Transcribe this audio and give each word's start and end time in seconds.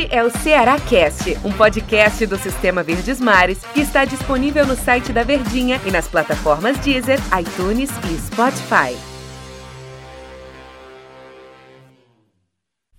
Este 0.00 0.16
é 0.16 0.24
o 0.24 0.30
Ceará 0.30 0.80
Cast, 0.80 1.36
um 1.44 1.52
podcast 1.52 2.24
do 2.24 2.38
Sistema 2.38 2.82
Verdes 2.82 3.20
Mares 3.20 3.62
que 3.74 3.80
está 3.80 4.06
disponível 4.06 4.66
no 4.66 4.74
site 4.74 5.12
da 5.12 5.22
Verdinha 5.22 5.78
e 5.84 5.90
nas 5.90 6.08
plataformas 6.08 6.78
Deezer, 6.78 7.18
iTunes 7.38 7.90
e 8.10 8.16
Spotify. 8.18 8.96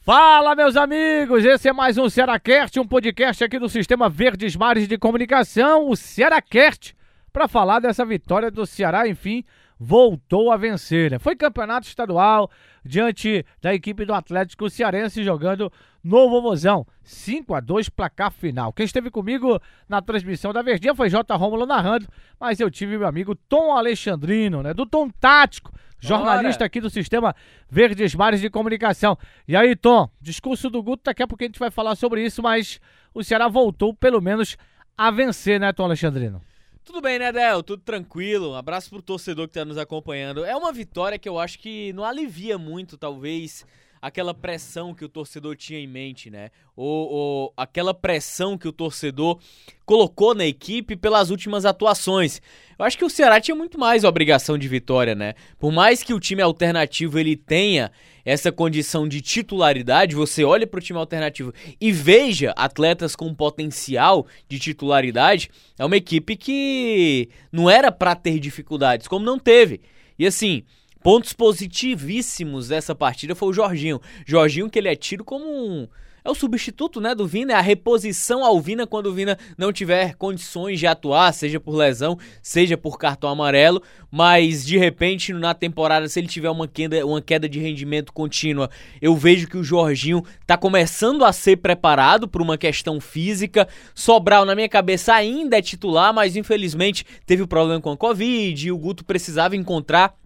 Fala, 0.02 0.54
meus 0.54 0.78
amigos! 0.78 1.44
Esse 1.44 1.70
é 1.70 1.74
mais 1.74 1.98
um 1.98 2.08
Cearacast, 2.08 2.80
um 2.80 2.86
podcast 2.86 3.44
aqui 3.44 3.58
do 3.58 3.68
Sistema 3.68 4.08
Verdes 4.08 4.56
Mares 4.56 4.88
de 4.88 4.96
Comunicação, 4.96 5.90
o 5.90 5.96
Cearacast, 5.96 6.96
para 7.34 7.48
falar 7.48 7.80
dessa 7.80 8.06
vitória 8.06 8.52
do 8.52 8.64
Ceará, 8.64 9.08
enfim, 9.08 9.44
voltou 9.84 10.52
a 10.52 10.58
vencer. 10.58 11.10
Né? 11.10 11.18
Foi 11.18 11.36
campeonato 11.36 11.88
estadual 11.88 12.52
diante 12.86 13.44
da 13.60 13.74
equipe 13.74 14.06
do 14.06 14.14
Atlético 14.14 14.70
Cearense 14.70 15.24
jogando 15.24 15.74
no 16.04 16.30
Vovozão. 16.30 16.86
5 17.02 17.56
a 17.56 17.60
2 17.60 17.90
placar 17.90 18.32
final. 18.32 18.72
Quem 18.72 18.86
esteve 18.86 19.10
comigo 19.10 19.60
na 19.90 20.00
transmissão 20.00 20.54
da 20.54 20.62
Verdinha 20.62 20.94
foi 20.94 21.10
J. 21.10 21.36
Rômulo 21.36 21.66
narrando, 21.66 22.08
mas 22.40 22.60
eu 22.60 22.70
tive 22.70 22.96
meu 22.96 23.08
amigo 23.08 23.34
Tom 23.34 23.76
Alexandrino, 23.76 24.62
né, 24.62 24.72
do 24.72 24.86
Tom 24.86 25.10
Tático, 25.10 25.74
jornalista 26.00 26.64
aqui 26.64 26.80
do 26.80 26.90
Sistema 26.90 27.36
Verdes 27.68 28.14
Mares 28.14 28.40
de 28.40 28.52
Comunicação. 28.52 29.18
E 29.48 29.56
aí, 29.56 29.76
Tom, 29.76 30.08
discurso 30.22 30.70
do 30.70 30.84
Guto, 30.84 31.06
daqui 31.06 31.24
a 31.24 31.28
pouco 31.28 31.44
a 31.44 31.48
gente 31.48 31.60
vai 31.60 31.72
falar 31.72 31.96
sobre 31.96 32.24
isso, 32.24 32.44
mas 32.44 32.80
o 33.16 33.24
Ceará 33.24 33.48
voltou 33.48 33.96
pelo 33.96 34.22
menos 34.22 34.58
a 34.96 35.10
vencer, 35.10 35.60
né, 35.60 35.74
Tom 35.74 35.86
Alexandrino? 35.86 36.40
Tudo 36.84 37.00
bem, 37.00 37.20
né, 37.20 37.32
Del? 37.32 37.62
Tudo 37.62 37.84
tranquilo. 37.84 38.52
Um 38.52 38.56
abraço 38.56 38.90
pro 38.90 39.02
torcedor 39.02 39.48
que 39.48 39.54
tá 39.54 39.64
nos 39.64 39.78
acompanhando. 39.78 40.44
É 40.44 40.56
uma 40.56 40.74
vitória 40.74 41.20
que 41.20 41.30
eu 41.30 41.38
acho 41.38 41.60
que 41.60 41.94
não 41.94 42.04
alivia 42.04 42.58
muito, 42.58 42.98
talvez, 42.98 43.66
aquela 44.02 44.34
pressão 44.34 44.94
que 44.96 45.06
o 45.06 45.10
torcedor 45.10 45.56
tinha 45.56 45.80
em 45.80 45.88
mente, 45.88 46.30
né? 46.30 46.50
Ou, 46.76 47.10
ou, 47.10 47.54
aquela 47.56 47.94
pressão 47.94 48.58
que 48.58 48.68
o 48.68 48.72
torcedor 48.72 49.40
colocou 49.86 50.34
na 50.34 50.46
equipe 50.46 50.96
pelas 50.96 51.30
últimas 51.30 51.66
atuações. 51.66 52.42
Eu 52.80 52.86
acho 52.86 52.98
que 52.98 53.06
o 53.06 53.10
Ceará 53.10 53.40
tinha 53.40 53.54
muito 53.54 53.78
mais 53.78 54.04
obrigação 54.04 54.58
de 54.58 54.68
vitória, 54.68 55.14
né? 55.14 55.36
Por 55.60 55.72
mais 55.72 56.02
que 56.02 56.14
o 56.14 56.20
time 56.20 56.42
alternativo 56.42 57.20
ele 57.20 57.36
tenha 57.36 57.92
essa 58.26 58.52
condição 58.52 59.08
de 59.08 59.22
titularidade, 59.22 60.16
você 60.16 60.44
olha 60.44 60.66
para 60.66 60.80
o 60.80 60.82
time 60.82 60.98
alternativo 60.98 61.54
e 61.80 61.92
veja 61.92 62.52
atletas 62.56 63.16
com 63.16 63.34
potencial 63.34 64.26
de 64.48 64.60
titularidade, 64.60 65.50
é 65.78 65.86
uma 65.86 65.98
equipe 65.98 66.36
que 66.36 67.30
não 67.52 67.70
era 67.70 67.92
para 67.92 68.16
ter 68.16 68.40
dificuldades, 68.40 69.08
como 69.08 69.26
não 69.26 69.38
teve. 69.38 69.82
E 70.18 70.26
assim, 70.26 70.64
Pontos 71.04 71.34
positivíssimos 71.34 72.68
dessa 72.68 72.94
partida 72.94 73.34
foi 73.34 73.50
o 73.50 73.54
Jorginho. 73.54 74.00
Jorginho 74.26 74.70
que 74.70 74.78
ele 74.78 74.90
é 74.90 74.96
tido 74.96 75.24
como 75.24 75.46
um 75.46 75.88
é 76.24 76.30
o 76.30 76.36
substituto, 76.36 77.02
né, 77.02 77.16
do 77.16 77.26
Vina, 77.26 77.54
é 77.54 77.56
a 77.56 77.62
reposição 77.62 78.46
ao 78.46 78.62
Vina 78.62 78.86
quando 78.86 79.08
o 79.08 79.14
Vina 79.14 79.38
não 79.58 79.74
tiver 79.74 80.16
condições 80.16 80.80
de 80.80 80.86
atuar, 80.86 81.34
seja 81.34 81.60
por 81.60 81.76
lesão, 81.76 82.18
seja 82.44 82.78
por 82.78 83.00
cartão 83.00 83.30
amarelo, 83.30 83.82
mas 84.12 84.64
de 84.64 84.78
repente 84.78 85.34
na 85.34 85.54
temporada 85.54 86.08
se 86.08 86.20
ele 86.20 86.28
tiver 86.28 86.50
uma 86.50 86.68
queda, 86.68 87.04
uma 87.06 87.22
queda 87.22 87.50
de 87.50 87.60
rendimento 87.60 88.14
contínua, 88.14 88.70
eu 89.02 89.16
vejo 89.16 89.48
que 89.48 89.58
o 89.58 89.64
Jorginho 89.64 90.24
tá 90.46 90.56
começando 90.58 91.26
a 91.26 91.34
ser 91.34 91.58
preparado 91.58 92.28
por 92.28 92.42
uma 92.42 92.58
questão 92.58 93.02
física. 93.02 93.68
Sobral 93.96 94.46
na 94.46 94.54
minha 94.54 94.70
cabeça 94.70 95.14
ainda 95.14 95.58
é 95.58 95.62
titular, 95.62 96.14
mas 96.14 96.36
infelizmente 96.36 97.06
teve 97.26 97.42
o 97.42 97.46
um 97.46 97.48
problema 97.48 97.82
com 97.82 97.92
a 97.92 97.98
Covid, 97.98 98.68
e 98.68 98.72
o 98.72 98.78
Guto 98.78 99.04
precisava 99.04 99.56
encontrar 99.56 100.21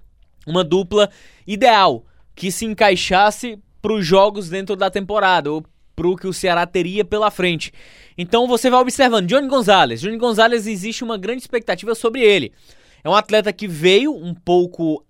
uma 0.45 0.63
dupla 0.63 1.09
ideal 1.45 2.05
que 2.35 2.51
se 2.51 2.65
encaixasse 2.65 3.59
para 3.81 3.93
os 3.93 4.05
jogos 4.05 4.49
dentro 4.49 4.75
da 4.75 4.89
temporada 4.89 5.51
ou 5.51 5.65
para 5.95 6.07
o 6.07 6.15
que 6.15 6.27
o 6.27 6.33
Ceará 6.33 6.65
teria 6.65 7.05
pela 7.05 7.31
frente. 7.31 7.71
Então 8.17 8.47
você 8.47 8.69
vai 8.69 8.81
observando 8.81 9.27
Johnny 9.27 9.47
Gonzalez. 9.47 10.01
Johnny 10.01 10.17
Gonzalez 10.17 10.67
existe 10.67 11.03
uma 11.03 11.17
grande 11.17 11.41
expectativa 11.41 11.95
sobre 11.95 12.21
ele. 12.21 12.51
É 13.03 13.09
um 13.09 13.15
atleta 13.15 13.53
que 13.53 13.67
veio 13.67 14.13
um 14.13 14.33
pouco 14.33 15.05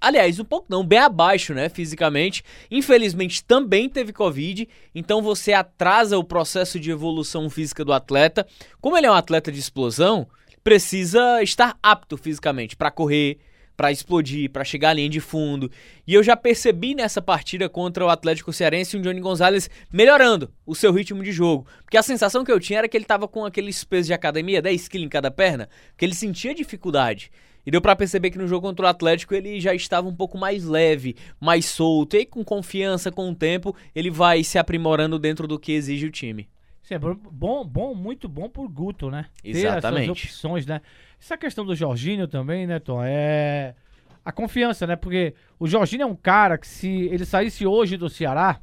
aliás, 0.00 0.38
um 0.38 0.44
pouco 0.44 0.66
não, 0.68 0.84
bem 0.84 0.98
abaixo, 0.98 1.54
né, 1.54 1.68
fisicamente. 1.68 2.44
Infelizmente 2.70 3.42
também 3.42 3.88
teve 3.88 4.12
Covid, 4.12 4.68
então 4.94 5.22
você 5.22 5.52
atrasa 5.52 6.18
o 6.18 6.24
processo 6.24 6.78
de 6.78 6.90
evolução 6.90 7.48
física 7.48 7.84
do 7.84 7.92
atleta. 7.92 8.46
Como 8.80 8.96
ele 8.96 9.06
é 9.06 9.10
um 9.10 9.14
atleta 9.14 9.50
de 9.50 9.58
explosão, 9.58 10.28
precisa 10.62 11.42
estar 11.42 11.76
apto 11.82 12.16
fisicamente 12.16 12.76
para 12.76 12.90
correr, 12.90 13.38
para 13.76 13.92
explodir, 13.92 14.50
para 14.50 14.64
chegar 14.64 14.90
à 14.90 14.94
linha 14.94 15.08
de 15.08 15.20
fundo. 15.20 15.70
E 16.06 16.14
eu 16.14 16.22
já 16.22 16.36
percebi 16.36 16.94
nessa 16.94 17.20
partida 17.20 17.68
contra 17.68 18.04
o 18.04 18.08
Atlético 18.08 18.52
Cearense 18.52 18.96
um 18.96 19.02
Johnny 19.02 19.20
Gonzalez 19.20 19.68
melhorando 19.92 20.50
o 20.66 20.74
seu 20.74 20.92
ritmo 20.92 21.22
de 21.22 21.32
jogo. 21.32 21.66
Porque 21.82 21.96
a 21.96 22.02
sensação 22.02 22.44
que 22.44 22.52
eu 22.52 22.60
tinha 22.60 22.80
era 22.80 22.88
que 22.88 22.96
ele 22.96 23.04
estava 23.04 23.26
com 23.26 23.44
aqueles 23.44 23.82
pesos 23.84 24.06
de 24.06 24.14
academia, 24.14 24.62
10 24.62 24.88
quilos 24.88 25.06
em 25.06 25.10
cada 25.10 25.30
perna, 25.30 25.68
que 25.96 26.04
ele 26.04 26.14
sentia 26.14 26.54
dificuldade. 26.54 27.30
E 27.66 27.70
deu 27.70 27.80
para 27.80 27.96
perceber 27.96 28.30
que 28.30 28.38
no 28.38 28.46
jogo 28.46 28.66
contra 28.66 28.84
o 28.84 28.88
Atlético 28.88 29.34
ele 29.34 29.58
já 29.58 29.74
estava 29.74 30.06
um 30.06 30.14
pouco 30.14 30.36
mais 30.36 30.64
leve, 30.64 31.16
mais 31.40 31.64
solto. 31.64 32.16
E 32.16 32.26
com 32.26 32.44
confiança, 32.44 33.10
com 33.10 33.30
o 33.30 33.34
tempo, 33.34 33.74
ele 33.94 34.10
vai 34.10 34.44
se 34.44 34.58
aprimorando 34.58 35.18
dentro 35.18 35.48
do 35.48 35.58
que 35.58 35.72
exige 35.72 36.06
o 36.06 36.10
time. 36.10 36.48
Isso 36.84 36.92
é 36.92 36.98
bom, 36.98 37.64
bom, 37.64 37.94
muito 37.94 38.28
bom 38.28 38.46
por 38.46 38.68
Guto, 38.68 39.10
né? 39.10 39.24
Exatamente. 39.42 40.04
Ter 40.06 40.12
essas 40.12 40.24
opções, 40.24 40.66
né? 40.66 40.82
Essa 41.18 41.34
questão 41.38 41.64
do 41.64 41.74
Jorginho 41.74 42.28
também, 42.28 42.66
né, 42.66 42.78
Tom? 42.78 43.02
É 43.02 43.74
a 44.22 44.30
confiança, 44.30 44.86
né? 44.86 44.94
Porque 44.94 45.34
o 45.58 45.66
Jorginho 45.66 46.02
é 46.02 46.06
um 46.06 46.14
cara 46.14 46.58
que 46.58 46.68
se 46.68 46.88
ele 47.06 47.24
saísse 47.24 47.66
hoje 47.66 47.96
do 47.96 48.10
Ceará, 48.10 48.60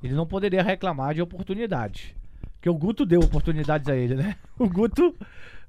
ele 0.00 0.14
não 0.14 0.28
poderia 0.28 0.62
reclamar 0.62 1.12
de 1.12 1.22
oportunidade. 1.22 2.14
Porque 2.54 2.70
o 2.70 2.74
Guto 2.74 3.04
deu 3.04 3.18
oportunidades 3.18 3.88
a 3.88 3.96
ele, 3.96 4.14
né? 4.14 4.36
O 4.56 4.68
Guto 4.68 5.12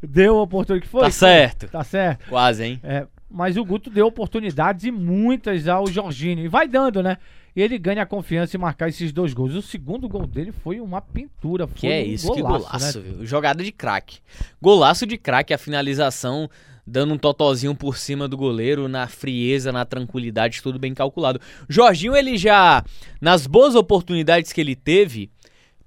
deu 0.03 0.37
oportunidade. 0.37 0.85
Que 0.85 0.91
foi? 0.91 1.01
Tá 1.01 1.09
certo. 1.09 1.67
Tá 1.67 1.83
certo. 1.83 2.29
Quase, 2.29 2.63
hein? 2.63 2.79
É, 2.83 3.07
mas 3.29 3.57
o 3.57 3.65
Guto 3.65 3.89
deu 3.89 4.07
oportunidades 4.07 4.85
e 4.85 4.91
muitas 4.91 5.67
ao 5.67 5.87
Jorginho. 5.87 6.43
E 6.43 6.47
vai 6.47 6.67
dando, 6.67 7.01
né? 7.01 7.17
E 7.55 7.61
ele 7.61 7.77
ganha 7.77 8.03
a 8.03 8.05
confiança 8.05 8.57
em 8.57 8.59
marcar 8.59 8.89
esses 8.89 9.11
dois 9.13 9.33
gols. 9.33 9.53
O 9.53 9.61
segundo 9.61 10.09
gol 10.09 10.27
dele 10.27 10.51
foi 10.51 10.79
uma 10.79 11.01
pintura. 11.01 11.65
Foi 11.67 11.75
que 11.77 11.87
é 11.87 12.01
um 12.01 12.05
isso, 12.05 12.27
golaço, 12.27 12.45
que 12.45 12.63
golaço, 12.71 12.99
né? 12.99 13.05
viu? 13.09 13.25
Jogada 13.25 13.63
de 13.63 13.71
craque. 13.71 14.19
Golaço 14.61 15.05
de 15.05 15.17
craque, 15.17 15.53
a 15.53 15.57
finalização 15.57 16.49
dando 16.85 17.13
um 17.15 17.17
totozinho 17.17 17.73
por 17.73 17.97
cima 17.97 18.27
do 18.27 18.37
goleiro, 18.37 18.87
na 18.87 19.07
frieza, 19.07 19.71
na 19.71 19.85
tranquilidade, 19.85 20.61
tudo 20.61 20.77
bem 20.77 20.93
calculado. 20.93 21.39
Jorginho, 21.67 22.15
ele 22.15 22.37
já, 22.37 22.83
nas 23.19 23.47
boas 23.47 23.73
oportunidades 23.73 24.53
que 24.53 24.61
ele 24.61 24.75
teve 24.75 25.31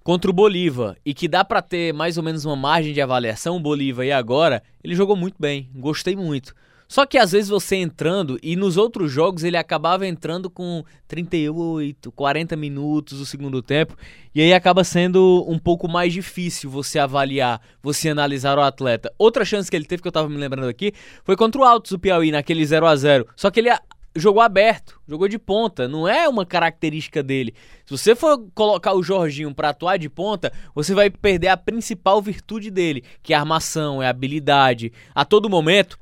contra 0.03 0.31
o 0.31 0.35
Bolívar, 0.35 0.97
e 1.05 1.13
que 1.13 1.29
dá 1.29 1.45
para 1.45 1.61
ter 1.61 1.93
mais 1.93 2.17
ou 2.17 2.23
menos 2.23 2.47
uma 2.47 2.57
margem 2.57 2.95
de 2.95 3.01
avaliação, 3.01 3.57
o 3.57 3.61
Bolívar 3.61 4.07
e 4.07 4.11
agora, 4.11 4.63
ele 4.83 4.95
jogou 4.95 5.15
muito 5.15 5.37
bem, 5.39 5.69
gostei 5.75 6.17
muito. 6.17 6.55
Só 6.89 7.05
que 7.05 7.19
às 7.19 7.33
vezes 7.33 7.51
você 7.51 7.77
entrando, 7.77 8.39
e 8.43 8.57
nos 8.57 8.79
outros 8.79 9.13
jogos 9.13 9.45
ele 9.45 9.59
acabava 9.59 10.07
entrando 10.07 10.49
com 10.49 10.83
38, 11.07 12.11
40 12.11 12.57
minutos 12.57 13.19
do 13.19 13.27
segundo 13.27 13.61
tempo, 13.61 13.95
e 14.35 14.41
aí 14.41 14.55
acaba 14.55 14.83
sendo 14.83 15.45
um 15.47 15.59
pouco 15.59 15.87
mais 15.87 16.15
difícil 16.15 16.71
você 16.71 16.99
avaliar, 16.99 17.61
você 17.83 18.09
analisar 18.09 18.57
o 18.57 18.63
atleta. 18.63 19.13
Outra 19.19 19.45
chance 19.45 19.71
que 19.71 19.77
ele 19.77 19.85
teve, 19.85 20.01
que 20.01 20.09
eu 20.09 20.13
tava 20.13 20.31
me 20.31 20.39
lembrando 20.39 20.69
aqui, 20.69 20.95
foi 21.25 21.37
contra 21.37 21.61
o 21.61 21.65
Altos 21.65 21.93
do 21.93 21.99
Piauí, 21.99 22.31
naquele 22.31 22.65
0 22.65 22.87
a 22.87 22.97
0 22.97 23.29
Só 23.37 23.51
que 23.51 23.61
ele 23.61 23.71
jogou 24.17 24.41
aberto, 24.41 24.99
jogou 25.07 25.29
de 25.29 25.39
ponta, 25.39 25.87
não 25.87 26.09
é 26.09 26.27
uma 26.27 26.47
característica 26.47 27.23
dele. 27.23 27.55
Se 27.85 27.97
você 27.97 28.17
for 28.17 28.43
colocar 28.55 28.95
o 28.95 29.03
Jorginho 29.03 29.55
para 29.55 29.69
atuar 29.69 29.99
de 29.99 30.09
ponta, 30.09 30.51
você 30.75 30.95
vai 30.95 31.11
perder 31.11 31.49
a 31.49 31.57
principal 31.57 32.21
virtude 32.23 32.71
dele, 32.71 33.05
que 33.23 33.35
é 33.35 33.37
a 33.37 33.41
armação, 33.41 34.03
é 34.03 34.07
a 34.07 34.11
habilidade. 34.11 34.91
A 35.15 35.25
todo 35.25 35.51
momento, 35.51 35.99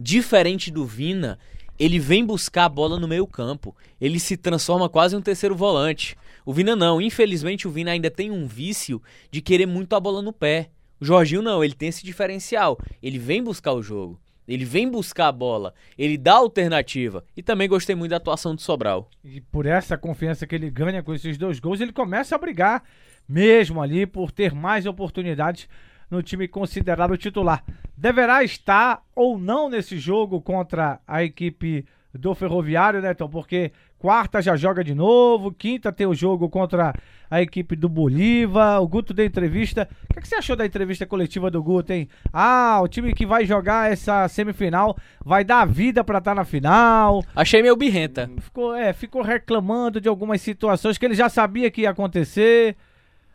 diferente 0.00 0.70
do 0.70 0.84
Vina, 0.84 1.38
ele 1.78 1.98
vem 1.98 2.24
buscar 2.24 2.64
a 2.64 2.68
bola 2.68 2.98
no 2.98 3.06
meio 3.06 3.26
campo. 3.26 3.76
Ele 4.00 4.18
se 4.18 4.36
transforma 4.36 4.88
quase 4.88 5.14
em 5.14 5.18
um 5.18 5.22
terceiro 5.22 5.54
volante. 5.54 6.16
O 6.44 6.52
Vina 6.52 6.74
não. 6.74 7.00
Infelizmente, 7.00 7.68
o 7.68 7.70
Vina 7.70 7.90
ainda 7.90 8.10
tem 8.10 8.30
um 8.30 8.46
vício 8.46 9.00
de 9.30 9.40
querer 9.40 9.66
muito 9.66 9.94
a 9.94 10.00
bola 10.00 10.22
no 10.22 10.32
pé. 10.32 10.70
O 11.00 11.04
Jorginho 11.04 11.42
não, 11.42 11.62
ele 11.62 11.74
tem 11.74 11.88
esse 11.88 12.04
diferencial. 12.04 12.78
Ele 13.02 13.18
vem 13.18 13.42
buscar 13.42 13.72
o 13.72 13.82
jogo. 13.82 14.18
Ele 14.48 14.64
vem 14.64 14.90
buscar 14.90 15.28
a 15.28 15.32
bola, 15.32 15.72
ele 15.96 16.18
dá 16.18 16.32
alternativa. 16.32 17.24
E 17.36 17.42
também 17.42 17.68
gostei 17.68 17.94
muito 17.94 18.10
da 18.10 18.16
atuação 18.16 18.52
do 18.52 18.60
Sobral. 18.60 19.08
E 19.22 19.40
por 19.40 19.64
essa 19.64 19.96
confiança 19.96 20.44
que 20.44 20.56
ele 20.56 20.68
ganha 20.68 21.04
com 21.04 21.14
esses 21.14 21.38
dois 21.38 21.60
gols, 21.60 21.80
ele 21.80 21.92
começa 21.92 22.34
a 22.34 22.38
brigar 22.38 22.82
mesmo 23.28 23.80
ali 23.80 24.06
por 24.06 24.32
ter 24.32 24.52
mais 24.52 24.86
oportunidades 24.86 25.68
no 26.10 26.22
time 26.22 26.48
considerado 26.48 27.16
titular. 27.16 27.62
Deverá 27.96 28.42
estar 28.42 29.02
ou 29.14 29.38
não 29.38 29.68
nesse 29.68 29.98
jogo 29.98 30.40
contra 30.40 31.00
a 31.06 31.22
equipe 31.22 31.84
do 32.12 32.34
Ferroviário, 32.34 33.00
né, 33.00 33.14
Tom? 33.14 33.28
Porque 33.28 33.72
quarta 33.98 34.40
já 34.40 34.56
joga 34.56 34.82
de 34.82 34.94
novo, 34.94 35.52
quinta 35.52 35.92
tem 35.92 36.06
o 36.06 36.14
jogo 36.14 36.48
contra 36.48 36.94
a 37.30 37.40
equipe 37.40 37.76
do 37.76 37.88
Bolívar. 37.88 38.82
O 38.82 38.88
Guto 38.88 39.14
deu 39.14 39.24
entrevista. 39.24 39.88
O 40.08 40.14
que, 40.14 40.18
é 40.18 40.22
que 40.22 40.28
você 40.28 40.34
achou 40.34 40.56
da 40.56 40.66
entrevista 40.66 41.06
coletiva 41.06 41.50
do 41.50 41.62
Guto, 41.62 41.92
hein? 41.92 42.08
Ah, 42.32 42.80
o 42.82 42.88
time 42.88 43.14
que 43.14 43.24
vai 43.24 43.44
jogar 43.44 43.92
essa 43.92 44.26
semifinal 44.26 44.96
vai 45.24 45.44
dar 45.44 45.66
vida 45.66 46.02
para 46.02 46.18
estar 46.18 46.32
tá 46.32 46.34
na 46.34 46.44
final. 46.44 47.22
Achei 47.36 47.62
meio 47.62 47.76
birrenta. 47.76 48.28
Ficou, 48.40 48.74
é, 48.74 48.92
ficou 48.92 49.22
reclamando 49.22 50.00
de 50.00 50.08
algumas 50.08 50.40
situações 50.40 50.98
que 50.98 51.04
ele 51.04 51.14
já 51.14 51.28
sabia 51.28 51.70
que 51.70 51.82
ia 51.82 51.90
acontecer. 51.90 52.76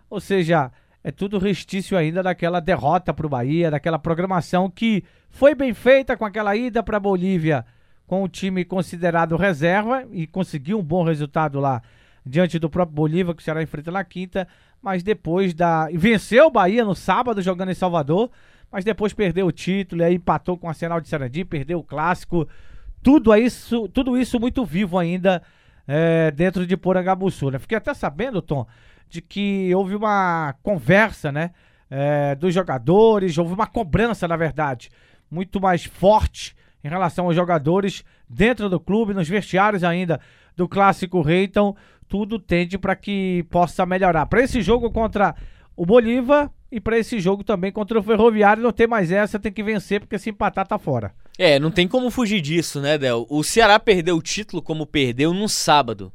Ou 0.10 0.20
seja, 0.20 0.72
é 1.08 1.12
tudo 1.12 1.38
restício 1.38 1.96
ainda 1.96 2.24
daquela 2.24 2.60
derrota 2.60 3.14
para 3.14 3.28
o 3.28 3.30
Bahia, 3.30 3.70
daquela 3.70 4.00
programação 4.00 4.68
que 4.68 5.04
foi 5.30 5.54
bem 5.54 5.72
feita 5.72 6.18
com 6.18 6.26
aquela 6.26 6.56
ida 6.56 6.82
para 6.82 7.00
Bolívia 7.00 7.64
com 8.08 8.24
o 8.24 8.28
time 8.28 8.66
considerado 8.66 9.36
reserva 9.36 10.04
e 10.12 10.26
conseguiu 10.26 10.80
um 10.80 10.84
bom 10.84 11.04
resultado 11.04 11.60
lá 11.60 11.80
diante 12.26 12.58
do 12.58 12.72
próprio 12.72 12.96
Bolívia 12.96 13.36
que 13.36 13.42
o 13.44 13.46
Ceará 13.46 13.62
enfrenta 13.62 13.92
na 13.92 14.04
quinta, 14.04 14.48
mas 14.82 15.04
depois 15.04 15.54
da 15.54 15.88
venceu 15.94 16.48
o 16.48 16.52
Bahia 16.52 16.84
no 16.84 16.96
sábado 16.96 17.40
jogando 17.40 17.70
em 17.70 17.76
Salvador, 17.76 18.32
mas 18.72 18.84
depois 18.84 19.14
perdeu 19.14 19.46
o 19.46 19.52
título 19.52 20.02
e 20.02 20.06
aí 20.06 20.16
empatou 20.16 20.58
com 20.58 20.66
o 20.66 20.70
Arsenal 20.72 21.00
de 21.00 21.08
Sarandi, 21.08 21.46
perdeu 21.46 21.78
o 21.78 21.84
clássico, 21.84 22.48
tudo 23.04 23.36
isso, 23.36 23.88
tudo 23.90 24.18
isso 24.18 24.40
muito 24.40 24.66
vivo 24.66 24.98
ainda 24.98 25.44
é, 25.88 26.32
dentro 26.32 26.66
de 26.66 26.76
Porangabuçu, 26.76 27.52
né? 27.52 27.60
Fiquei 27.60 27.78
até 27.78 27.94
sabendo, 27.94 28.42
Tom, 28.42 28.66
de 29.10 29.22
que 29.22 29.74
houve 29.76 29.96
uma 29.96 30.56
conversa, 30.62 31.32
né? 31.32 31.52
É, 31.90 32.36
dos 32.36 32.54
jogadores, 32.54 33.38
houve 33.38 33.54
uma 33.54 33.68
cobrança, 33.68 34.28
na 34.28 34.36
verdade, 34.36 34.90
muito 35.30 35.62
mais 35.62 35.86
forte 35.86 36.56
em 36.84 36.90
relação 36.90 37.26
aos 37.26 37.36
jogadores 37.36 38.04
dentro 38.30 38.70
do 38.70 38.80
clube, 38.80 39.14
nos 39.14 39.30
vestiários 39.30 39.84
ainda 39.84 40.20
do 40.56 40.68
Clássico 40.68 41.22
Rei. 41.22 41.44
Então, 41.44 41.76
tudo 42.08 42.40
tende 42.40 42.78
para 42.78 42.96
que 42.96 43.46
possa 43.50 43.86
melhorar. 43.86 44.26
Para 44.26 44.44
esse 44.44 44.62
jogo 44.62 44.92
contra 44.92 45.36
o 45.76 45.86
Bolívar 45.86 46.50
e 46.72 46.80
para 46.80 46.98
esse 46.98 47.20
jogo 47.20 47.44
também 47.44 47.72
contra 47.72 48.00
o 48.00 48.04
Ferroviário, 48.04 48.64
não 48.64 48.72
tem 48.72 48.88
mais 48.88 49.12
essa, 49.12 49.40
tem 49.40 49.52
que 49.52 49.64
vencer, 49.64 50.00
porque 50.00 50.20
se 50.20 50.30
empatar 50.30 50.68
tá 50.68 50.78
fora. 50.78 51.14
É, 51.38 51.60
não 51.60 51.72
tem 51.72 51.88
como 51.88 52.10
fugir 52.10 52.42
disso, 52.42 52.80
né, 52.80 52.98
Del? 52.98 53.26
O 53.30 53.44
Ceará 53.44 53.80
perdeu 53.80 54.16
o 54.16 54.22
título 54.22 54.62
como 54.62 54.86
perdeu 54.86 55.34
no 55.34 55.50
sábado. 55.50 56.12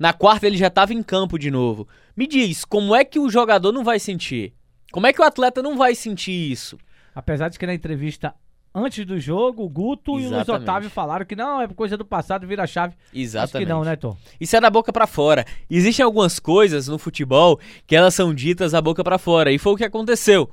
Na 0.00 0.14
quarta 0.14 0.46
ele 0.46 0.56
já 0.56 0.68
estava 0.68 0.94
em 0.94 1.02
campo 1.02 1.38
de 1.38 1.50
novo. 1.50 1.86
Me 2.16 2.26
diz, 2.26 2.64
como 2.64 2.96
é 2.96 3.04
que 3.04 3.18
o 3.18 3.28
jogador 3.28 3.70
não 3.70 3.84
vai 3.84 3.98
sentir? 3.98 4.54
Como 4.90 5.06
é 5.06 5.12
que 5.12 5.20
o 5.20 5.24
atleta 5.24 5.62
não 5.62 5.76
vai 5.76 5.94
sentir 5.94 6.50
isso? 6.50 6.78
Apesar 7.14 7.50
de 7.50 7.58
que 7.58 7.66
na 7.66 7.74
entrevista 7.74 8.34
antes 8.74 9.04
do 9.04 9.20
jogo, 9.20 9.62
o 9.62 9.68
Guto 9.68 10.18
Exatamente. 10.18 10.22
e 10.22 10.50
o 10.50 10.54
Luiz 10.54 10.62
Otávio 10.62 10.88
falaram 10.88 11.26
que 11.26 11.36
não, 11.36 11.60
é 11.60 11.68
coisa 11.68 11.98
do 11.98 12.04
passado, 12.06 12.46
vira 12.46 12.66
chave. 12.66 12.94
Exatamente. 13.12 13.56
Acho 13.56 13.66
que 13.66 13.70
não, 13.70 13.84
né, 13.84 13.94
Tom? 13.94 14.16
Isso 14.40 14.56
é 14.56 14.60
da 14.60 14.70
boca 14.70 14.90
para 14.90 15.06
fora. 15.06 15.44
Existem 15.68 16.02
algumas 16.02 16.38
coisas 16.38 16.88
no 16.88 16.98
futebol 16.98 17.60
que 17.86 17.94
elas 17.94 18.14
são 18.14 18.32
ditas 18.32 18.72
da 18.72 18.80
boca 18.80 19.04
para 19.04 19.18
fora, 19.18 19.52
e 19.52 19.58
foi 19.58 19.74
o 19.74 19.76
que 19.76 19.84
aconteceu. 19.84 20.48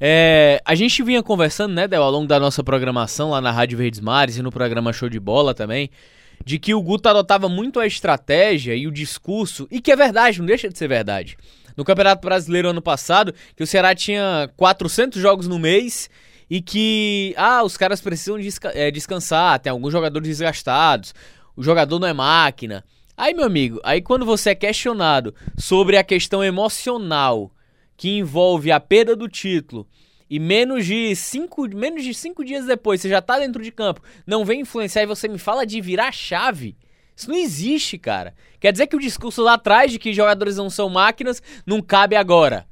É, 0.00 0.60
a 0.64 0.74
gente 0.74 1.00
vinha 1.04 1.22
conversando, 1.22 1.72
né, 1.72 1.86
Del, 1.86 2.02
ao 2.02 2.10
longo 2.10 2.26
da 2.26 2.40
nossa 2.40 2.64
programação 2.64 3.30
lá 3.30 3.40
na 3.40 3.52
Rádio 3.52 3.78
Verdes 3.78 4.00
Mares 4.00 4.36
e 4.36 4.42
no 4.42 4.50
programa 4.50 4.92
Show 4.92 5.08
de 5.08 5.20
Bola 5.20 5.54
também, 5.54 5.88
de 6.44 6.58
que 6.58 6.74
o 6.74 6.82
Guto 6.82 7.08
adotava 7.08 7.48
muito 7.48 7.80
a 7.80 7.86
estratégia 7.86 8.74
e 8.74 8.86
o 8.86 8.92
discurso, 8.92 9.66
e 9.70 9.80
que 9.80 9.92
é 9.92 9.96
verdade, 9.96 10.38
não 10.38 10.46
deixa 10.46 10.68
de 10.68 10.76
ser 10.76 10.88
verdade. 10.88 11.36
No 11.76 11.84
Campeonato 11.84 12.26
Brasileiro 12.26 12.68
ano 12.68 12.82
passado, 12.82 13.34
que 13.56 13.62
o 13.62 13.66
Ceará 13.66 13.94
tinha 13.94 14.50
400 14.56 15.20
jogos 15.20 15.48
no 15.48 15.58
mês 15.58 16.10
e 16.50 16.60
que, 16.60 17.34
ah, 17.36 17.62
os 17.62 17.76
caras 17.76 18.00
precisam 18.00 18.36
é, 18.74 18.90
descansar, 18.90 19.58
tem 19.58 19.70
alguns 19.70 19.92
jogadores 19.92 20.28
desgastados, 20.28 21.14
o 21.56 21.62
jogador 21.62 21.98
não 21.98 22.08
é 22.08 22.12
máquina. 22.12 22.84
Aí, 23.16 23.32
meu 23.34 23.44
amigo, 23.44 23.80
aí 23.84 24.02
quando 24.02 24.26
você 24.26 24.50
é 24.50 24.54
questionado 24.54 25.34
sobre 25.56 25.96
a 25.96 26.04
questão 26.04 26.42
emocional 26.42 27.50
que 27.96 28.18
envolve 28.18 28.70
a 28.72 28.80
perda 28.80 29.14
do 29.14 29.28
título 29.28 29.86
e 30.32 30.38
menos 30.38 30.86
de 30.86 31.14
cinco, 31.14 31.68
menos 31.68 32.02
de 32.02 32.14
cinco 32.14 32.42
dias 32.42 32.64
depois 32.64 33.02
você 33.02 33.08
já 33.10 33.20
tá 33.20 33.38
dentro 33.38 33.62
de 33.62 33.70
campo, 33.70 34.00
não 34.26 34.46
vem 34.46 34.62
influenciar 34.62 35.02
e 35.02 35.06
você 35.06 35.28
me 35.28 35.36
fala 35.36 35.66
de 35.66 35.78
virar 35.78 36.10
chave. 36.10 36.74
Isso 37.14 37.28
não 37.28 37.36
existe, 37.36 37.98
cara. 37.98 38.32
Quer 38.58 38.72
dizer 38.72 38.86
que 38.86 38.96
o 38.96 38.98
discurso 38.98 39.42
lá 39.42 39.52
atrás 39.52 39.92
de 39.92 39.98
que 39.98 40.14
jogadores 40.14 40.56
não 40.56 40.70
são 40.70 40.88
máquinas 40.88 41.42
não 41.66 41.82
cabe 41.82 42.16
agora. 42.16 42.66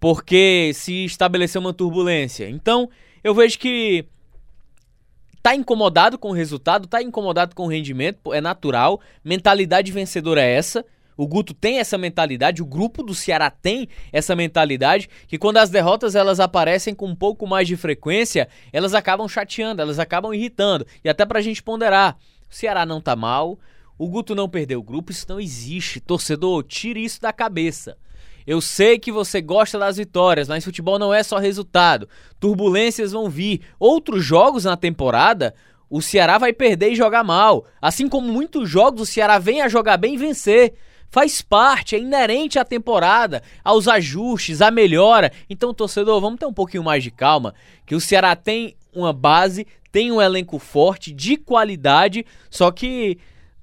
Porque 0.00 0.70
se 0.72 1.04
estabeleceu 1.04 1.60
uma 1.60 1.74
turbulência. 1.74 2.48
Então, 2.48 2.88
eu 3.22 3.34
vejo 3.34 3.58
que 3.58 4.06
tá 5.42 5.54
incomodado 5.54 6.18
com 6.18 6.30
o 6.30 6.32
resultado, 6.32 6.88
tá 6.88 7.02
incomodado 7.02 7.54
com 7.54 7.66
o 7.66 7.68
rendimento, 7.68 8.32
é 8.32 8.40
natural. 8.40 9.02
Mentalidade 9.22 9.92
vencedora 9.92 10.40
é 10.40 10.54
essa. 10.54 10.82
O 11.16 11.26
Guto 11.26 11.52
tem 11.52 11.78
essa 11.78 11.98
mentalidade, 11.98 12.62
o 12.62 12.66
grupo 12.66 13.02
do 13.02 13.14
Ceará 13.14 13.50
tem 13.50 13.88
essa 14.12 14.34
mentalidade, 14.34 15.08
que 15.28 15.38
quando 15.38 15.58
as 15.58 15.70
derrotas 15.70 16.14
elas 16.14 16.40
aparecem 16.40 16.94
com 16.94 17.06
um 17.06 17.14
pouco 17.14 17.46
mais 17.46 17.68
de 17.68 17.76
frequência, 17.76 18.48
elas 18.72 18.94
acabam 18.94 19.28
chateando, 19.28 19.82
elas 19.82 19.98
acabam 19.98 20.32
irritando. 20.32 20.86
E 21.04 21.08
até 21.08 21.24
pra 21.24 21.40
gente 21.40 21.62
ponderar, 21.62 22.16
o 22.50 22.54
Ceará 22.54 22.86
não 22.86 23.00
tá 23.00 23.14
mal, 23.14 23.58
o 23.98 24.08
Guto 24.08 24.34
não 24.34 24.48
perdeu 24.48 24.80
o 24.80 24.82
grupo, 24.82 25.12
isso 25.12 25.26
não 25.28 25.38
existe. 25.38 26.00
Torcedor, 26.00 26.64
tire 26.64 27.04
isso 27.04 27.20
da 27.20 27.32
cabeça. 27.32 27.96
Eu 28.46 28.60
sei 28.60 28.98
que 28.98 29.12
você 29.12 29.40
gosta 29.40 29.78
das 29.78 29.96
vitórias, 29.96 30.48
mas 30.48 30.64
futebol 30.64 30.98
não 30.98 31.14
é 31.14 31.22
só 31.22 31.38
resultado. 31.38 32.08
Turbulências 32.40 33.12
vão 33.12 33.30
vir. 33.30 33.60
Outros 33.78 34.24
jogos 34.24 34.64
na 34.64 34.76
temporada, 34.76 35.54
o 35.88 36.02
Ceará 36.02 36.38
vai 36.38 36.52
perder 36.52 36.90
e 36.90 36.96
jogar 36.96 37.22
mal. 37.22 37.64
Assim 37.80 38.08
como 38.08 38.26
muitos 38.26 38.68
jogos, 38.68 39.02
o 39.02 39.06
Ceará 39.06 39.38
vem 39.38 39.62
a 39.62 39.68
jogar 39.68 39.96
bem 39.96 40.14
e 40.14 40.18
vencer. 40.18 40.74
Faz 41.12 41.42
parte, 41.42 41.94
é 41.94 41.98
inerente 41.98 42.58
à 42.58 42.64
temporada, 42.64 43.42
aos 43.62 43.86
ajustes, 43.86 44.62
à 44.62 44.70
melhora. 44.70 45.30
Então, 45.48 45.74
torcedor, 45.74 46.18
vamos 46.22 46.40
ter 46.40 46.46
um 46.46 46.54
pouquinho 46.54 46.82
mais 46.82 47.04
de 47.04 47.10
calma, 47.10 47.54
que 47.84 47.94
o 47.94 48.00
Ceará 48.00 48.34
tem 48.34 48.74
uma 48.94 49.12
base, 49.12 49.66
tem 49.92 50.10
um 50.10 50.22
elenco 50.22 50.58
forte, 50.58 51.12
de 51.12 51.36
qualidade, 51.36 52.24
só 52.48 52.70
que 52.70 53.18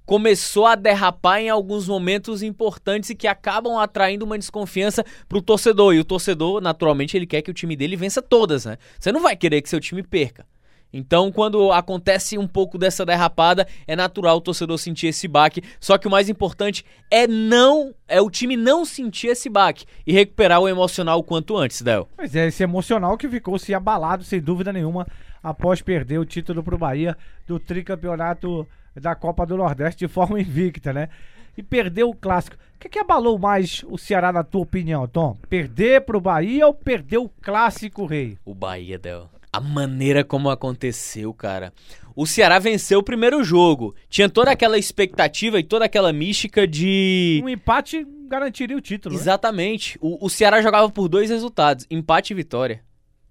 começou 0.05 0.67
a 0.67 0.75
derrapar 0.75 1.41
em 1.41 1.49
alguns 1.49 1.87
momentos 1.87 2.43
importantes 2.43 3.09
e 3.09 3.15
que 3.15 3.27
acabam 3.27 3.79
atraindo 3.79 4.25
uma 4.25 4.37
desconfiança 4.37 5.03
pro 5.27 5.41
torcedor. 5.41 5.95
E 5.95 5.99
o 5.99 6.05
torcedor, 6.05 6.61
naturalmente, 6.61 7.17
ele 7.17 7.25
quer 7.25 7.41
que 7.41 7.49
o 7.49 7.53
time 7.53 7.75
dele 7.75 7.95
vença 7.95 8.21
todas, 8.21 8.65
né? 8.65 8.77
Você 8.99 9.11
não 9.11 9.23
vai 9.23 9.35
querer 9.35 9.63
que 9.63 9.69
seu 9.69 9.79
time 9.79 10.03
perca. 10.03 10.45
Então, 10.91 11.31
quando 11.31 11.71
acontece 11.71 12.37
um 12.37 12.47
pouco 12.47 12.77
dessa 12.77 13.05
derrapada, 13.05 13.67
é 13.87 13.95
natural 13.95 14.37
o 14.37 14.41
torcedor 14.41 14.77
sentir 14.77 15.07
esse 15.07 15.27
baque. 15.27 15.61
Só 15.79 15.97
que 15.97 16.07
o 16.07 16.11
mais 16.11 16.29
importante 16.29 16.83
é 17.11 17.27
não, 17.27 17.93
é 18.07 18.19
o 18.19 18.29
time 18.29 18.57
não 18.57 18.83
sentir 18.83 19.27
esse 19.27 19.49
baque 19.49 19.85
e 20.05 20.11
recuperar 20.11 20.59
o 20.59 20.67
emocional 20.67 21.19
o 21.19 21.23
quanto 21.23 21.55
antes, 21.55 21.81
Del. 21.81 22.09
Pois 22.15 22.35
é, 22.35 22.47
esse 22.47 22.63
emocional 22.63 23.17
que 23.17 23.29
ficou 23.29 23.57
se 23.59 23.73
abalado, 23.73 24.23
sem 24.23 24.41
dúvida 24.41 24.73
nenhuma, 24.73 25.07
após 25.43 25.81
perder 25.81 26.17
o 26.17 26.25
título 26.25 26.63
pro 26.63 26.77
Bahia 26.77 27.15
do 27.47 27.59
tricampeonato 27.59 28.67
da 28.95 29.15
Copa 29.15 29.45
do 29.45 29.57
Nordeste 29.57 30.05
de 30.05 30.11
forma 30.11 30.39
invicta, 30.41 30.91
né? 30.91 31.09
E 31.55 31.61
perdeu 31.61 32.09
o 32.09 32.15
clássico. 32.15 32.55
O 32.75 32.79
que, 32.79 32.89
que 32.89 32.99
abalou 32.99 33.37
mais 33.37 33.83
o 33.89 33.97
Ceará, 33.97 34.31
na 34.31 34.43
tua 34.43 34.61
opinião, 34.61 35.05
Tom? 35.07 35.35
Perder 35.49 36.01
pro 36.01 36.21
Bahia 36.21 36.65
ou 36.65 36.73
perder 36.73 37.17
o 37.17 37.29
clássico, 37.41 38.05
Rei? 38.05 38.37
O 38.45 38.55
Bahia, 38.55 38.97
Del 38.97 39.29
a 39.51 39.59
maneira 39.59 40.23
como 40.23 40.49
aconteceu, 40.49 41.33
cara. 41.33 41.73
O 42.15 42.25
Ceará 42.25 42.59
venceu 42.59 42.99
o 42.99 43.03
primeiro 43.03 43.43
jogo. 43.43 43.95
Tinha 44.09 44.29
toda 44.29 44.51
aquela 44.51 44.77
expectativa 44.77 45.59
e 45.59 45.63
toda 45.63 45.85
aquela 45.85 46.11
mística 46.11 46.67
de. 46.67 47.41
Um 47.43 47.49
empate 47.49 48.05
garantiria 48.27 48.77
o 48.77 48.81
título. 48.81 49.15
Né? 49.15 49.21
Exatamente. 49.21 49.93
Né? 49.93 49.99
O, 50.01 50.25
o 50.25 50.29
Ceará 50.29 50.61
jogava 50.61 50.89
por 50.89 51.07
dois 51.07 51.29
resultados: 51.29 51.85
empate 51.89 52.33
e 52.33 52.35
vitória. 52.35 52.83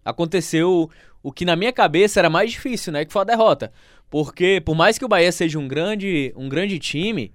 Aconteceu 0.05 0.91
o 1.23 1.31
que 1.31 1.45
na 1.45 1.55
minha 1.55 1.73
cabeça 1.73 2.19
era 2.19 2.31
mais 2.31 2.53
difícil, 2.53 2.93
né? 2.93 3.05
Que 3.05 3.13
foi 3.13 3.23
a 3.23 3.27
derrota. 3.27 3.73
Porque, 4.11 4.63
por 4.65 4.75
mais 4.75 4.99
que 4.99 5.05
o 5.05 5.09
Bahia 5.09 5.31
seja 5.31 5.59
um 5.59 5.69
grande, 5.69 6.33
um 6.35 6.49
grande 6.49 6.79
time, 6.79 7.31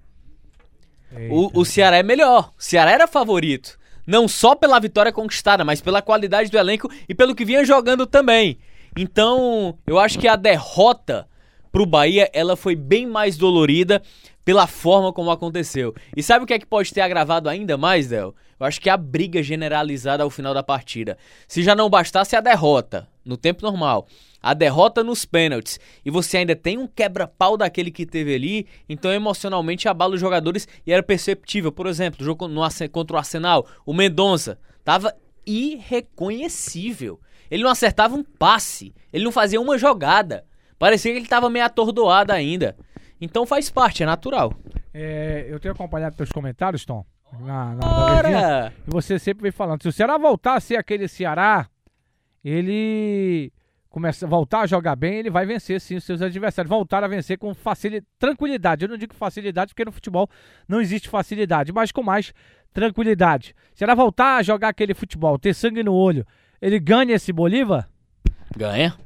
o, 1.30 1.60
o 1.60 1.64
Ceará 1.64 1.98
é 1.98 2.02
melhor. 2.02 2.52
O 2.58 2.62
Ceará 2.62 2.90
era 2.90 3.06
favorito. 3.06 3.78
Não 4.06 4.26
só 4.28 4.54
pela 4.54 4.80
vitória 4.80 5.12
conquistada, 5.12 5.64
mas 5.64 5.80
pela 5.80 6.02
qualidade 6.02 6.50
do 6.50 6.58
elenco 6.58 6.90
e 7.08 7.14
pelo 7.14 7.34
que 7.34 7.44
vinha 7.44 7.64
jogando 7.64 8.06
também. 8.06 8.58
Então, 8.96 9.76
eu 9.86 9.98
acho 9.98 10.18
que 10.18 10.28
a 10.28 10.36
derrota 10.36 11.28
pro 11.74 11.84
Bahia, 11.84 12.30
ela 12.32 12.56
foi 12.56 12.76
bem 12.76 13.04
mais 13.04 13.36
dolorida 13.36 14.00
pela 14.44 14.64
forma 14.64 15.12
como 15.12 15.32
aconteceu. 15.32 15.92
E 16.16 16.22
sabe 16.22 16.44
o 16.44 16.46
que 16.46 16.54
é 16.54 16.58
que 16.60 16.66
pode 16.66 16.94
ter 16.94 17.00
agravado 17.00 17.48
ainda 17.48 17.76
mais, 17.76 18.06
Del? 18.06 18.32
Eu 18.60 18.66
acho 18.66 18.80
que 18.80 18.88
a 18.88 18.96
briga 18.96 19.42
generalizada 19.42 20.22
ao 20.22 20.30
final 20.30 20.54
da 20.54 20.62
partida. 20.62 21.18
Se 21.48 21.64
já 21.64 21.74
não 21.74 21.90
bastasse 21.90 22.36
a 22.36 22.40
derrota 22.40 23.08
no 23.24 23.36
tempo 23.36 23.64
normal, 23.64 24.06
a 24.40 24.54
derrota 24.54 25.02
nos 25.02 25.24
pênaltis 25.24 25.80
e 26.04 26.10
você 26.10 26.36
ainda 26.36 26.54
tem 26.54 26.78
um 26.78 26.86
quebra-pau 26.86 27.56
daquele 27.56 27.90
que 27.90 28.06
teve 28.06 28.32
ali, 28.32 28.68
então 28.88 29.12
emocionalmente 29.12 29.88
abala 29.88 30.14
os 30.14 30.20
jogadores 30.20 30.68
e 30.86 30.92
era 30.92 31.02
perceptível. 31.02 31.72
Por 31.72 31.88
exemplo, 31.88 32.22
o 32.22 32.24
jogo 32.24 32.46
no, 32.46 32.62
contra 32.92 33.16
o 33.16 33.18
Arsenal, 33.18 33.66
o 33.84 33.92
Mendonça 33.92 34.60
tava 34.84 35.12
irreconhecível. 35.44 37.18
Ele 37.54 37.62
não 37.62 37.70
acertava 37.70 38.16
um 38.16 38.24
passe, 38.24 38.92
ele 39.12 39.22
não 39.22 39.30
fazia 39.30 39.60
uma 39.60 39.78
jogada. 39.78 40.44
Parecia 40.76 41.12
que 41.12 41.18
ele 41.18 41.24
estava 41.24 41.48
meio 41.48 41.64
atordoado 41.64 42.32
ainda. 42.32 42.76
Então 43.20 43.46
faz 43.46 43.70
parte, 43.70 44.02
é 44.02 44.06
natural. 44.06 44.52
É, 44.92 45.46
eu 45.48 45.60
tenho 45.60 45.72
acompanhado 45.72 46.16
teus 46.16 46.32
comentários, 46.32 46.84
Tom. 46.84 47.06
Na, 47.38 47.76
na, 47.76 48.22
na 48.22 48.72
e 48.84 48.90
você 48.90 49.20
sempre 49.20 49.44
vem 49.44 49.52
falando. 49.52 49.82
Se 49.82 49.88
o 49.88 49.92
Ceará 49.92 50.18
voltar 50.18 50.54
a 50.56 50.60
ser 50.60 50.74
aquele 50.74 51.06
Ceará, 51.06 51.68
ele 52.44 53.52
começar, 53.88 54.26
voltar 54.26 54.62
a 54.62 54.66
jogar 54.66 54.96
bem, 54.96 55.18
ele 55.18 55.30
vai 55.30 55.46
vencer 55.46 55.80
sim 55.80 55.94
os 55.94 56.02
seus 56.02 56.20
adversários. 56.22 56.68
Voltar 56.68 57.04
a 57.04 57.06
vencer 57.06 57.38
com 57.38 57.54
facilidade, 57.54 58.06
tranquilidade. 58.18 58.84
Eu 58.84 58.88
não 58.88 58.96
digo 58.96 59.14
facilidade 59.14 59.72
porque 59.72 59.84
no 59.84 59.92
futebol 59.92 60.28
não 60.66 60.80
existe 60.80 61.08
facilidade, 61.08 61.72
mas 61.72 61.92
com 61.92 62.02
mais 62.02 62.34
tranquilidade. 62.72 63.54
Será 63.76 63.94
voltar 63.94 64.38
a 64.38 64.42
jogar 64.42 64.70
aquele 64.70 64.92
futebol, 64.92 65.38
ter 65.38 65.54
sangue 65.54 65.84
no 65.84 65.94
olho, 65.94 66.26
ele 66.60 66.78
ganha 66.78 67.14
esse 67.14 67.32
Bolívar? 67.32 67.88
Ganha. 68.56 68.96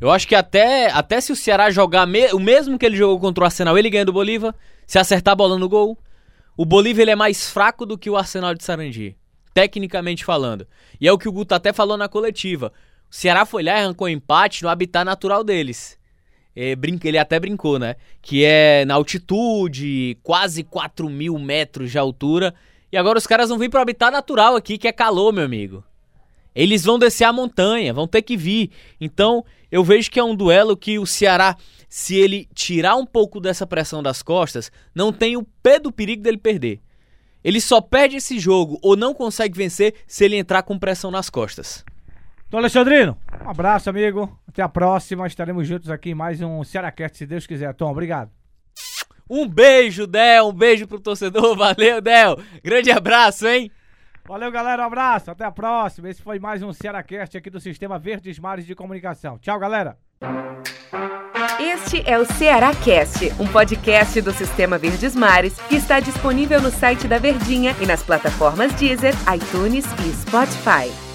Eu 0.00 0.10
acho 0.10 0.26
que 0.26 0.34
até, 0.34 0.90
até 0.90 1.20
se 1.20 1.30
o 1.30 1.36
Ceará 1.36 1.70
jogar 1.70 2.06
me, 2.06 2.32
o 2.32 2.40
mesmo 2.40 2.76
que 2.78 2.84
ele 2.84 2.96
jogou 2.96 3.20
contra 3.20 3.42
o 3.42 3.44
Arsenal, 3.44 3.78
ele 3.78 3.88
ganha 3.88 4.04
do 4.04 4.12
Bolívar. 4.12 4.54
Se 4.86 4.98
acertar 4.98 5.32
a 5.32 5.36
bola 5.36 5.58
no 5.58 5.68
gol. 5.68 5.96
O 6.56 6.64
Bolívar 6.64 7.02
ele 7.02 7.12
é 7.12 7.16
mais 7.16 7.48
fraco 7.48 7.86
do 7.86 7.96
que 7.96 8.10
o 8.10 8.16
Arsenal 8.16 8.54
de 8.54 8.64
Sarandi, 8.64 9.16
tecnicamente 9.54 10.24
falando. 10.24 10.66
E 11.00 11.06
é 11.06 11.12
o 11.12 11.18
que 11.18 11.28
o 11.28 11.32
Guto 11.32 11.54
até 11.54 11.72
falou 11.72 11.96
na 11.96 12.08
coletiva. 12.08 12.72
O 13.10 13.14
Ceará 13.14 13.46
foi 13.46 13.62
lá 13.62 13.72
e 13.72 13.80
arrancou 13.82 14.08
empate 14.08 14.62
no 14.62 14.68
habitat 14.68 15.04
natural 15.04 15.44
deles. 15.44 15.98
É, 16.54 16.76
ele 17.04 17.18
até 17.18 17.40
brincou, 17.40 17.78
né? 17.78 17.96
Que 18.20 18.44
é 18.44 18.84
na 18.84 18.94
altitude, 18.94 20.18
quase 20.22 20.62
4 20.64 21.08
mil 21.08 21.38
metros 21.38 21.90
de 21.90 21.98
altura. 21.98 22.54
E 22.90 22.96
agora 22.96 23.18
os 23.18 23.26
caras 23.26 23.48
vão 23.48 23.58
vir 23.58 23.70
pro 23.70 23.80
habitat 23.80 24.10
natural 24.10 24.56
aqui, 24.56 24.76
que 24.76 24.88
é 24.88 24.92
calor, 24.92 25.32
meu 25.32 25.44
amigo. 25.44 25.82
Eles 26.54 26.84
vão 26.84 26.98
descer 26.98 27.24
a 27.24 27.32
montanha, 27.32 27.92
vão 27.92 28.06
ter 28.06 28.22
que 28.22 28.36
vir. 28.36 28.70
Então, 29.00 29.44
eu 29.70 29.82
vejo 29.82 30.10
que 30.10 30.20
é 30.20 30.24
um 30.24 30.34
duelo 30.34 30.76
que 30.76 30.98
o 30.98 31.06
Ceará, 31.06 31.56
se 31.88 32.16
ele 32.16 32.48
tirar 32.54 32.96
um 32.96 33.06
pouco 33.06 33.40
dessa 33.40 33.66
pressão 33.66 34.02
das 34.02 34.22
costas, 34.22 34.70
não 34.94 35.12
tem 35.12 35.36
o 35.36 35.46
pé 35.62 35.78
do 35.78 35.90
perigo 35.90 36.22
dele 36.22 36.38
perder. 36.38 36.80
Ele 37.42 37.60
só 37.60 37.80
perde 37.80 38.16
esse 38.16 38.38
jogo 38.38 38.78
ou 38.82 38.96
não 38.96 39.14
consegue 39.14 39.56
vencer 39.56 39.94
se 40.06 40.24
ele 40.24 40.36
entrar 40.36 40.62
com 40.62 40.78
pressão 40.78 41.10
nas 41.10 41.28
costas. 41.28 41.84
Então, 42.46 42.60
Alexandrino, 42.60 43.16
um 43.44 43.48
abraço, 43.48 43.88
amigo. 43.88 44.38
Até 44.46 44.62
a 44.62 44.68
próxima. 44.68 45.26
Estaremos 45.26 45.66
juntos 45.66 45.88
aqui 45.90 46.10
em 46.10 46.14
mais 46.14 46.40
um 46.42 46.62
Cearacast, 46.62 47.16
se 47.16 47.26
Deus 47.26 47.46
quiser. 47.46 47.72
Tom, 47.74 47.90
obrigado. 47.90 48.30
Um 49.28 49.48
beijo, 49.48 50.06
Del. 50.06 50.48
Um 50.48 50.52
beijo 50.52 50.86
pro 50.86 51.00
torcedor. 51.00 51.56
Valeu, 51.56 52.02
Del. 52.02 52.38
Grande 52.62 52.90
abraço, 52.90 53.48
hein? 53.48 53.70
Valeu, 54.32 54.50
galera. 54.50 54.82
Um 54.82 54.86
abraço. 54.86 55.30
Até 55.30 55.44
a 55.44 55.50
próxima. 55.50 56.08
Esse 56.08 56.22
foi 56.22 56.38
mais 56.38 56.62
um 56.62 56.72
Cearacast 56.72 57.36
aqui 57.36 57.50
do 57.50 57.60
Sistema 57.60 57.98
Verdes 57.98 58.38
Mares 58.38 58.64
de 58.64 58.74
Comunicação. 58.74 59.38
Tchau, 59.38 59.58
galera. 59.58 59.98
Este 61.60 62.02
é 62.10 62.18
o 62.18 62.24
Ceará 62.24 62.74
Cast, 62.74 63.30
um 63.38 63.46
podcast 63.46 64.18
do 64.22 64.32
Sistema 64.32 64.78
Verdes 64.78 65.14
Mares 65.14 65.60
que 65.68 65.74
está 65.74 66.00
disponível 66.00 66.62
no 66.62 66.70
site 66.70 67.06
da 67.06 67.18
Verdinha 67.18 67.76
e 67.78 67.84
nas 67.84 68.02
plataformas 68.02 68.72
Deezer, 68.72 69.12
iTunes 69.34 69.84
e 70.00 70.12
Spotify. 70.14 71.11